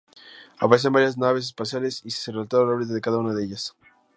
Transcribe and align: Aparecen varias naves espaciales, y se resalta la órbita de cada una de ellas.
Aparecen 0.57 0.93
varias 0.93 1.15
naves 1.19 1.45
espaciales, 1.45 2.01
y 2.03 2.09
se 2.09 2.31
resalta 2.31 2.57
la 2.57 2.63
órbita 2.63 2.91
de 2.91 3.01
cada 3.01 3.19
una 3.19 3.35
de 3.35 3.43
ellas. 3.43 3.75